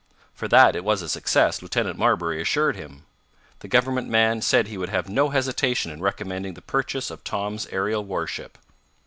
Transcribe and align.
For 0.33 0.47
that 0.47 0.75
it 0.75 0.83
was 0.83 1.03
a 1.03 1.07
success, 1.07 1.61
Lieutenant 1.61 1.95
Marbury 1.95 2.41
assured 2.41 2.75
him. 2.75 3.05
The 3.59 3.67
government 3.67 4.09
man 4.09 4.41
said 4.41 4.65
he 4.65 4.75
would 4.79 4.89
have 4.89 5.07
no 5.09 5.29
hesitation 5.29 5.91
in 5.91 6.01
recommending 6.01 6.55
the 6.55 6.61
purchase 6.63 7.11
of 7.11 7.23
Tom's 7.23 7.67
aerial 7.67 8.03
warship. 8.03 8.57